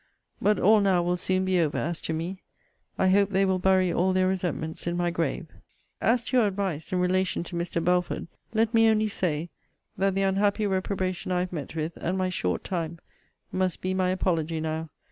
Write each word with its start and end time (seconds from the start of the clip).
But 0.41 0.57
all 0.57 0.81
now 0.81 1.03
will 1.03 1.15
soon 1.15 1.45
be 1.45 1.59
over, 1.59 1.77
as 1.77 2.01
to 2.01 2.11
me. 2.11 2.41
I 2.97 3.09
hope 3.09 3.29
they 3.29 3.45
will 3.45 3.59
bury 3.59 3.93
all 3.93 4.13
their 4.13 4.27
resentments 4.27 4.87
in 4.87 4.97
my 4.97 5.11
grave. 5.11 5.45
As 6.01 6.23
to 6.23 6.37
your 6.37 6.47
advice, 6.47 6.91
in 6.91 6.99
relation 6.99 7.43
to 7.43 7.55
Mr. 7.55 7.85
Belford, 7.85 8.27
let 8.51 8.73
me 8.73 8.89
only 8.89 9.09
say, 9.09 9.51
that 9.99 10.15
the 10.15 10.23
unhappy 10.23 10.65
reprobation 10.65 11.31
I 11.31 11.41
have 11.41 11.53
met 11.53 11.75
with, 11.75 11.93
and 11.97 12.17
my 12.17 12.29
short 12.29 12.63
time, 12.63 12.97
must 13.51 13.79
be 13.79 13.93
my 13.93 14.09
apology 14.09 14.59
now. 14.59 14.89